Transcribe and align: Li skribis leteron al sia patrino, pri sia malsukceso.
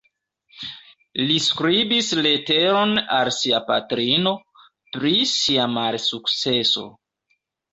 Li 1.31 1.35
skribis 1.47 2.09
leteron 2.27 2.95
al 3.17 3.31
sia 3.41 3.59
patrino, 3.67 4.35
pri 4.97 5.15
sia 5.37 5.69
malsukceso. 5.79 6.89